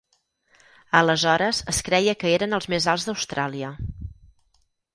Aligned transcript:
Aleshores 0.99 1.59
es 1.75 1.83
creia 1.91 2.17
que 2.23 2.33
eren 2.39 2.59
els 2.59 2.69
més 2.75 2.89
alts 2.95 3.07
d'Austràlia. 3.11 3.73